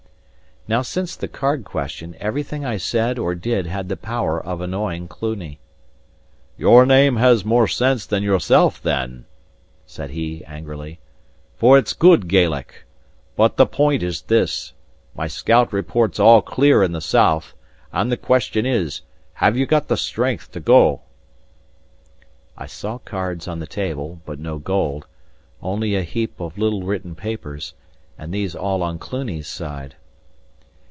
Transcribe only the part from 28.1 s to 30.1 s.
and these all on Cluny's side.